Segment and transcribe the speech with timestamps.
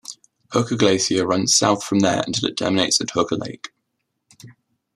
[0.51, 3.69] Hooker Glacier runs south from there until its terminus at Hooker Lake.